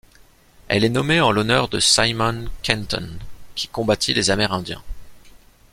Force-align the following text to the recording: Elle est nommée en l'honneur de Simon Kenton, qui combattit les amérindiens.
Elle 0.67 0.83
est 0.83 0.89
nommée 0.89 1.21
en 1.21 1.29
l'honneur 1.31 1.67
de 1.67 1.79
Simon 1.79 2.45
Kenton, 2.63 3.19
qui 3.53 3.67
combattit 3.67 4.15
les 4.15 4.31
amérindiens. 4.31 4.81